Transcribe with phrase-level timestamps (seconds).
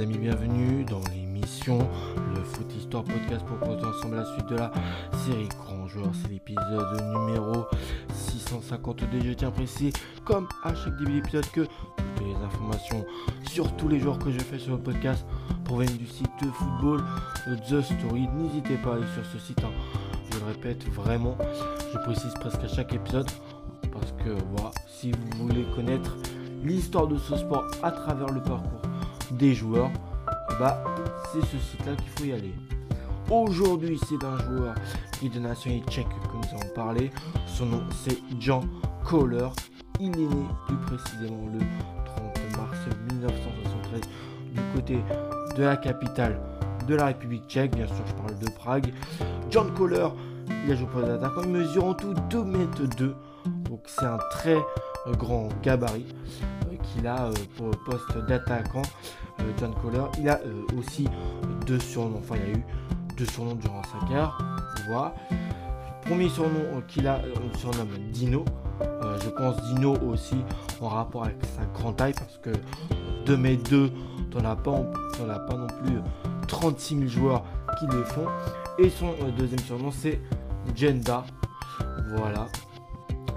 [0.00, 1.78] amis, bienvenue dans l'émission
[2.32, 4.70] Le Foot Histoire Podcast pour proposer ensemble la suite de la
[5.24, 6.10] série Grand Joueur.
[6.22, 7.64] C'est l'épisode numéro
[8.12, 9.20] 652.
[9.24, 9.92] Je tiens à préciser,
[10.24, 11.62] comme à chaque début d'épisode, que
[12.20, 13.04] les informations
[13.50, 15.24] sur tous les joueurs que je fais sur le podcast
[15.64, 17.02] proviennent du site de football
[17.68, 18.28] The Story.
[18.36, 19.72] N'hésitez pas à aller sur ce site, hein.
[20.30, 21.36] je le répète vraiment,
[21.92, 23.28] je précise presque à chaque épisode
[23.90, 26.16] parce que voilà, si vous voulez connaître
[26.62, 28.87] l'histoire de ce sport à travers le parcours
[29.32, 29.90] des joueurs,
[30.58, 30.82] bah
[31.32, 32.54] c'est ce site-là qu'il faut y aller.
[33.30, 34.74] Aujourd'hui, c'est un joueur
[35.12, 37.10] qui est de nationalité tchèque que nous allons parler.
[37.46, 38.62] Son nom, c'est Jean
[39.04, 39.48] Kohler.
[40.00, 41.58] Il est né plus précisément le
[42.04, 42.78] 30 mars
[43.12, 44.00] 1973
[44.52, 44.98] du côté
[45.56, 46.40] de la capitale
[46.86, 47.76] de la République tchèque.
[47.76, 48.94] Bien sûr, je parle de Prague.
[49.50, 50.08] John Kohler,
[50.64, 51.42] il a joué pour les attaquants.
[51.44, 53.14] Il mesure en tout 2 mètres 2.
[53.68, 54.56] Donc c'est un très
[55.18, 56.06] grand gabarit
[56.92, 58.82] qu'il a euh, pour poste d'attaquant.
[59.40, 60.40] Euh, John Kohler, il a
[60.78, 61.06] aussi
[61.66, 62.18] deux surnoms.
[62.18, 62.64] Enfin, il y a eu
[63.16, 64.38] deux surnoms durant sa carrière.
[64.88, 65.14] Voilà.
[66.02, 68.44] Premier surnom qu'il a, on le surnomme Dino.
[69.22, 70.36] je pense Dino aussi
[70.80, 72.50] en rapport avec sa grande taille parce que
[73.26, 73.92] 2 m 2,
[74.30, 74.80] t'en as pas,
[75.28, 75.98] as pas non plus
[76.46, 77.44] 36 000 joueurs
[77.78, 78.26] qui le font.
[78.78, 80.18] Et son deuxième surnom c'est
[80.74, 81.24] Jenda.
[82.16, 82.46] Voilà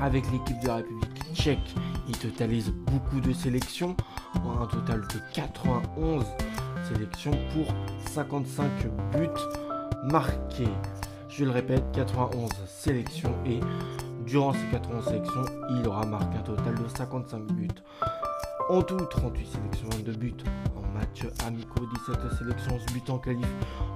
[0.02, 1.76] avec l'équipe de la République tchèque,
[2.12, 3.96] il totalise beaucoup de sélections,
[4.36, 6.26] un total de 91
[6.92, 7.74] sélections pour
[8.10, 8.70] 55
[9.14, 9.28] buts
[10.04, 10.68] marqués.
[11.30, 13.62] Je le répète, 91 sélections et
[14.26, 17.68] durant ces 91 sélections, il aura marqué un total de 55 buts.
[18.70, 20.34] En tout, 38 sélections de buts
[20.76, 23.48] en match amicaux, 17 sélections, 11 buts en qualif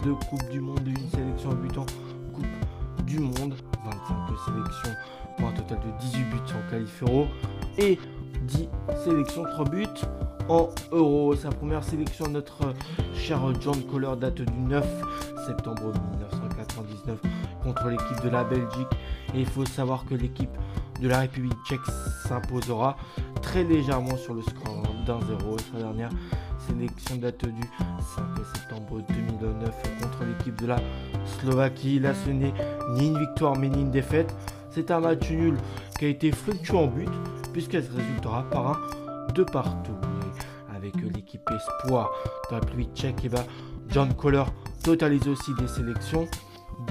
[0.06, 1.86] de Coupe du Monde, une sélection but en
[2.34, 3.94] Coupe du Monde, 25
[4.46, 4.96] sélections
[5.38, 7.28] pour un total de 18 buts en qualif euro
[7.78, 8.00] et
[8.44, 8.70] 10
[9.04, 9.86] sélections, 3 buts
[10.50, 11.36] en euros.
[11.36, 12.74] Sa première sélection, notre
[13.16, 14.86] cher John Kohler, date du 9
[15.46, 17.20] septembre 1999
[17.64, 18.88] contre l'équipe de la Belgique.
[19.34, 20.56] Et il faut savoir que l'équipe
[21.02, 21.82] de la République tchèque
[22.28, 22.96] s'imposera
[23.42, 25.58] très légèrement sur le score d'un 0.
[25.72, 26.10] Sa dernière
[26.68, 27.62] sélection date du
[28.16, 28.24] 5
[28.56, 30.78] septembre 2009 contre l'équipe de la
[31.40, 32.00] Slovaquie.
[32.00, 32.54] Là, ce n'est
[32.94, 34.34] ni une victoire mais ni une défaite.
[34.72, 35.58] C'est un match nul
[35.98, 37.10] qui a été fluctuant en but,
[37.56, 39.96] puisqu'elle résultera par un de partout.
[40.76, 42.12] avec l'équipe Espoir
[42.50, 43.46] de la République tchèque, et ben,
[43.88, 44.44] John Kohler
[44.84, 46.28] totalise aussi des sélections.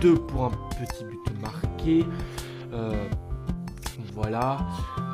[0.01, 2.07] Deux pour un petit but marqué.
[2.73, 3.07] Euh,
[4.15, 4.67] voilà.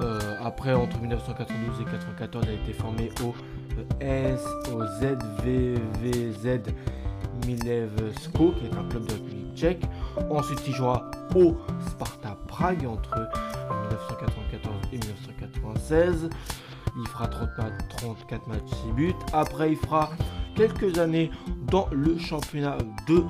[0.02, 3.34] Euh, après, entre 1992 et 1994, elle a été formée au
[3.98, 6.60] S, au ZVVZ
[7.44, 9.82] Milevsko, qui est un club de la République tchèque.
[10.30, 11.56] Ensuite, il jouera au
[11.88, 13.28] Sparta Prague entre
[14.60, 16.30] 1994 et 1996.
[16.96, 19.14] Il fera 34 matchs, 6 buts.
[19.32, 20.10] Après, il fera
[20.56, 21.30] quelques années
[21.68, 23.22] dans le championnat de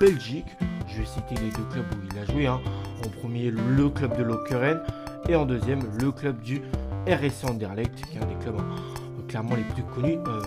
[0.00, 0.46] Belgique.
[0.88, 2.46] Je vais citer les deux clubs où il a joué.
[2.46, 2.60] Hein.
[3.04, 4.80] En premier, le club de Lokeren
[5.28, 6.62] et en deuxième, le club du
[7.06, 10.40] RSC Anderlecht, qui est un des clubs hein, clairement les plus connus euh,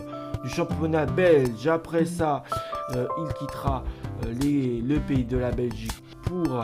[0.44, 1.68] du championnat belge.
[1.68, 2.44] Après ça,
[2.95, 3.84] euh, il quittera
[4.25, 5.91] euh, le pays de la Belgique
[6.24, 6.63] pour euh,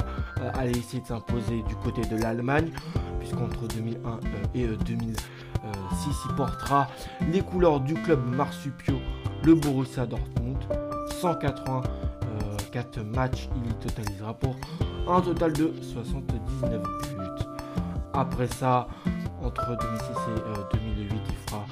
[0.54, 2.72] aller essayer de s'imposer du côté de l'Allemagne,
[3.20, 4.20] puisqu'entre 2001
[4.54, 5.16] et 2006,
[6.30, 6.88] il portera
[7.32, 8.96] les couleurs du club marsupio,
[9.44, 10.58] le Borussia Dortmund.
[11.22, 14.56] 184 matchs, il y totalisera pour
[15.08, 17.46] un total de 79 buts.
[18.14, 18.88] Après ça,
[19.44, 21.66] entre 2006 et 2008, il fera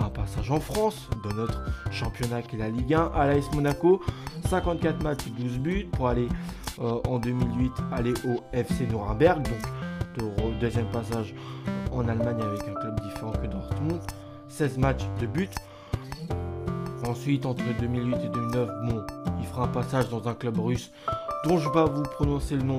[0.00, 4.00] un passage en France, de notre championnat qui est la Ligue 1, à l'AS Monaco.
[4.48, 9.42] 54 matchs, 12 buts pour aller euh, en 2008 aller au FC Nuremberg.
[10.16, 11.34] Donc de, deuxième passage
[11.92, 14.00] en Allemagne avec un club différent que Dortmund.
[14.48, 15.48] 16 matchs de buts.
[17.06, 19.06] Ensuite, entre 2008 et 2009, bon,
[19.40, 20.90] il fera un passage dans un club russe
[21.44, 22.78] dont je ne vais pas vous prononcer le nom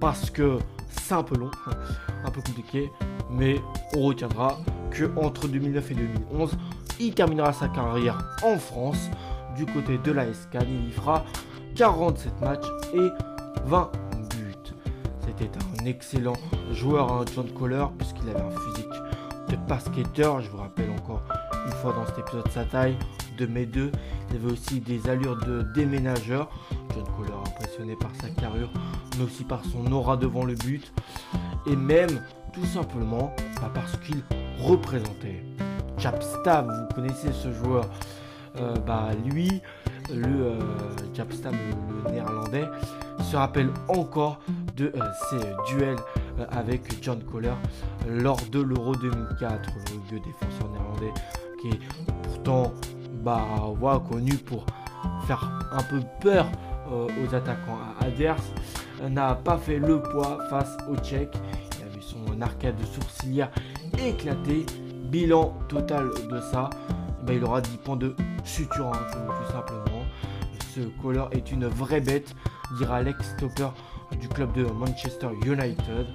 [0.00, 0.58] parce que
[0.90, 1.50] c'est un peu long,
[2.24, 2.90] un peu compliqué,
[3.30, 3.60] mais
[3.96, 4.58] on retiendra
[4.90, 6.58] que entre 2009 et 2011,
[7.00, 9.10] il terminera sa carrière en France
[9.56, 10.66] du côté de la Cannes.
[10.68, 11.24] Il y fera
[11.76, 13.10] 47 matchs et
[13.66, 13.90] 20
[14.30, 14.72] buts.
[15.20, 16.36] C'était un excellent
[16.72, 18.92] joueur, un John Kohler, puisqu'il avait un physique
[19.50, 20.40] de basketteur.
[20.40, 21.20] Je vous rappelle encore
[21.66, 22.96] une fois dans cet épisode sa taille
[23.36, 23.92] de mes deux.
[24.30, 26.48] Il avait aussi des allures de déménageur.
[26.94, 28.70] John Kohler impressionné par sa carrure,
[29.18, 30.94] mais aussi par son aura devant le but.
[31.66, 32.22] Et même
[32.54, 34.22] tout simplement bah, parce qu'il
[34.58, 35.44] représentait.
[35.98, 37.84] Chapstam, vous connaissez ce joueur.
[38.58, 39.60] Euh, bah, lui,
[40.10, 40.60] le euh,
[41.14, 41.54] Japstam,
[42.04, 42.64] le, néerlandais,
[43.22, 44.38] se rappelle encore
[44.76, 45.00] de euh,
[45.30, 45.98] ses duels
[46.50, 47.54] avec John Kohler
[48.08, 51.12] lors de l'Euro 2004, le vieux défenseur néerlandais
[51.60, 51.80] qui est
[52.22, 52.72] pourtant
[53.22, 53.42] bah,
[54.08, 54.66] connu pour
[55.26, 56.46] faire un peu peur
[56.90, 58.52] aux attaquants adverses,
[59.10, 61.34] n'a pas fait le poids face au Tchèque.
[61.78, 63.50] Il a vu son arcade sourcilière
[63.98, 64.66] éclater.
[65.06, 66.68] Bilan total de ça,
[67.26, 68.14] bah, il aura 10 points de
[68.44, 70.04] suture, hein, tout, simplement.
[70.74, 72.34] Ce Collar est une vraie bête,
[72.78, 73.68] dira l'ex-stopper
[74.20, 76.06] du club de Manchester United.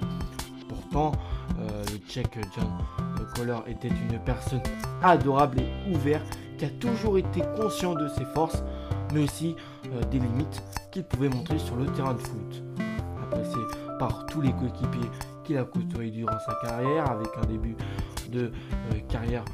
[0.68, 1.12] Pourtant,
[1.58, 2.68] euh, le tchèque John
[3.34, 4.62] Collar était une personne
[5.02, 8.62] adorable et ouverte qui a toujours été conscient de ses forces,
[9.12, 9.56] mais aussi
[9.86, 10.62] euh, des limites
[10.92, 12.62] qu'il pouvait montrer sur le terrain de foot.
[13.24, 13.60] Apprécié
[13.98, 15.10] par tous les coéquipiers
[15.44, 17.76] qu'il a côtoyé durant sa carrière, avec un début
[18.30, 19.44] de euh, carrière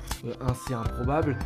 [0.46, 1.37] assez improbable,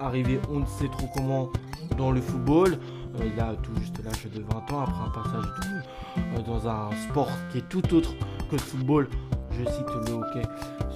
[0.00, 1.50] arrivé on ne sait trop comment
[1.96, 2.78] dans le football,
[3.20, 5.44] il a tout juste l'âge de 20 ans après un passage
[6.46, 8.14] dans un sport qui est tout autre
[8.50, 9.08] que le football,
[9.52, 10.42] je cite le hockey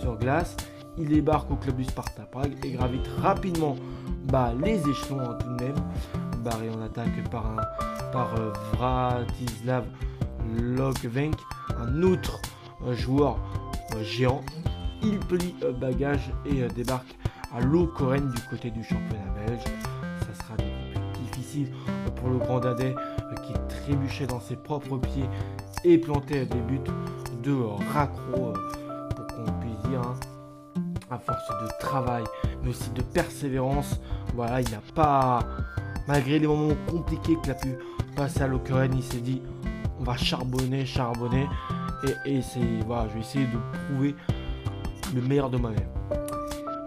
[0.00, 0.56] sur glace.
[0.98, 3.76] Il débarque au club du Sparta Prague et gravite rapidement
[4.24, 5.76] bah, les échelons tout de même.
[6.44, 9.84] Barré en attaque par, un, par euh, Vratislav
[10.58, 11.36] Lokvenk,
[11.78, 12.40] un autre
[12.86, 13.38] euh, joueur
[13.94, 14.42] euh, géant.
[15.02, 17.16] Il plie bagage et débarque
[17.52, 19.64] à Lokeren du côté du championnat belge.
[20.20, 20.56] Ça sera
[21.24, 21.72] difficile
[22.16, 22.94] pour le grand Dadais
[23.44, 25.28] qui trébuchait dans ses propres pieds
[25.84, 26.80] et plantait des buts
[27.42, 27.52] de
[27.92, 28.52] raccro,
[29.16, 30.14] pour qu'on puisse dire, hein.
[31.10, 32.24] à force de travail,
[32.62, 34.00] mais aussi de persévérance.
[34.34, 35.40] Voilà, il n'a pas,
[36.06, 37.76] malgré les moments compliqués qu'il a pu
[38.14, 39.42] passer à l'Occurrence, il s'est dit,
[39.98, 41.48] on va charbonner, charbonner,
[42.26, 44.14] et, c'est, voilà, je vais essayer de prouver
[45.14, 45.88] le meilleur de moi-même.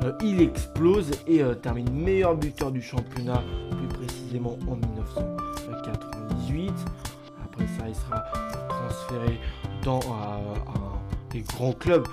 [0.04, 3.42] Euh, il explose et euh, termine meilleur buteur du championnat,
[3.72, 6.74] plus précisément en 1998.
[7.44, 8.24] Après ça, il sera
[8.68, 9.40] transféré
[9.84, 10.54] dans euh,
[11.32, 12.08] des grands clubs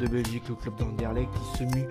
[0.00, 1.30] de Belgique, le club d'Anderlecht.
[1.54, 1.86] Il se mue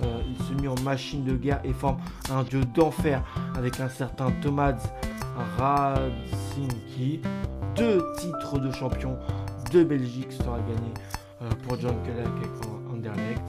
[0.00, 1.98] il se met en machine de guerre et forme
[2.30, 3.20] un dieu d'enfer
[3.56, 4.92] avec un certain Tomasz
[5.58, 7.20] Radzinski.
[7.74, 9.18] Deux titres de champion
[9.70, 10.94] de Belgique sera gagné
[11.64, 13.42] pour John Kellogg avec Anderlecht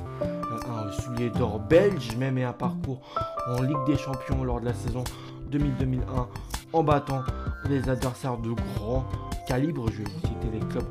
[0.69, 3.01] un soulier d'or belge, même et un parcours
[3.47, 5.03] en Ligue des Champions lors de la saison
[5.51, 6.27] 2000-2001
[6.73, 7.21] en battant
[7.67, 9.05] des adversaires de grand
[9.47, 9.85] calibre.
[9.91, 10.87] Je vais vous citer les clubs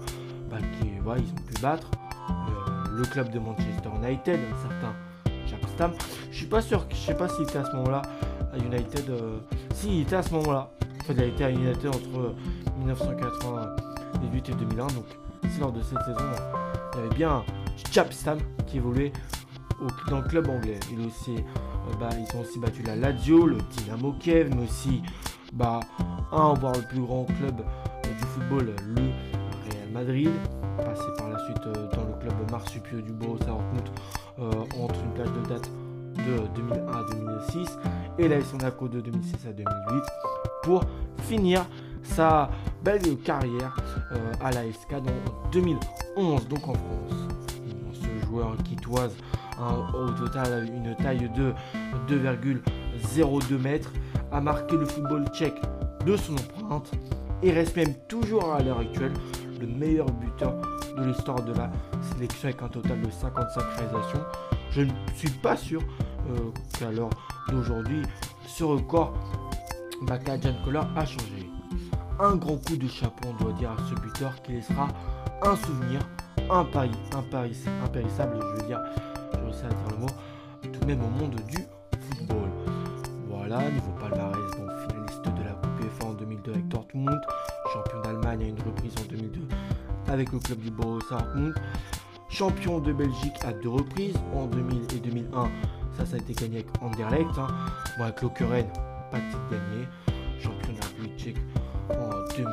[0.51, 1.91] bah, qui ont pu battre.
[2.93, 4.93] Le, club de Manchester United, un certain
[5.47, 5.93] Jack Stam.
[6.33, 8.03] Je suis pas sûr, je sais pas s'il était à ce moment-là
[8.53, 9.09] à United.
[9.09, 9.39] Euh,
[9.73, 10.71] si, il était à ce moment-là.
[11.09, 12.35] En il a été à United entre
[14.15, 14.87] 1998 et 2001.
[14.89, 15.05] Donc,
[15.43, 16.25] c'est lors de cette saison,
[16.95, 17.45] il y avait bien
[17.93, 19.13] Jack Stam qui évoluait
[20.11, 20.79] dans le club anglais.
[20.93, 25.03] Il aussi, euh, bah, ils ont aussi battu la Lazio, le Dynamo Kiev, mais aussi
[25.53, 25.81] bah,
[26.33, 30.31] un, voire le plus grand club euh, du football, le Real Madrid.
[30.77, 33.89] Passé par la suite euh, dans le club marsupieux du Borussia Dortmund
[34.81, 35.69] entre une plage de date
[36.15, 37.69] de 2001 à 2006
[38.19, 40.03] et la Monaco de 2006 à 2008
[40.63, 40.85] pour
[41.23, 41.67] finir
[42.03, 42.51] sa
[42.85, 43.77] belle carrière
[44.41, 47.29] à la SK en 2011 donc en France.
[47.93, 49.15] Ce joueur qui toise
[49.95, 51.53] au total une taille de
[52.09, 53.93] 2,02 mètres,
[54.33, 55.61] a marqué le football tchèque
[56.05, 56.91] de son empreinte
[57.43, 59.13] et reste même toujours à l'heure actuelle
[59.61, 60.55] le meilleur buteur
[60.97, 61.71] de l'histoire de la
[62.03, 64.25] sélection avec un total de 55 réalisations.
[64.71, 65.81] Je ne suis pas sûr
[66.31, 67.11] euh, qu'à l'heure
[67.49, 68.03] d'aujourd'hui,
[68.47, 69.15] ce record,
[70.03, 70.55] Baka Jan
[70.97, 71.58] a changé.
[72.21, 74.89] Un grand coup de chapeau, on doit dire, à ce buteur qui laissera
[75.43, 76.01] un souvenir
[76.51, 80.07] impérissable, je veux dire, à dire le mot,
[80.63, 81.59] tout de même au monde du
[82.01, 82.49] football.
[83.29, 87.21] Voilà, niveau palmarès, bon, finaliste de la Coupe UEFA en 2002 avec Dortmund,
[87.73, 89.41] champion d'Allemagne à une reprise en 2002
[90.09, 91.55] avec le club du Borussia Dortmund,
[92.31, 95.51] champion de Belgique à deux reprises en 2000 et 2001.
[95.97, 97.39] Ça, ça a été gagné avec Anderlecht.
[97.39, 97.49] Hein.
[97.97, 98.67] Bon, avec Lokeren,
[99.11, 99.87] pas de titre gagné.
[100.41, 101.37] Champion de la République tchèque
[101.91, 102.47] en, 2000,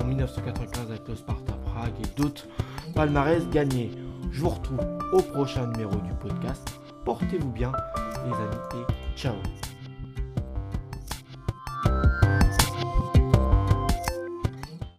[0.00, 2.46] en 1995 avec le Sparta Prague et d'autres
[2.94, 3.90] palmarès gagnés.
[4.30, 4.80] Je vous retrouve
[5.12, 6.68] au prochain numéro du podcast.
[7.04, 7.72] Portez-vous bien,
[8.26, 9.34] les amis, et ciao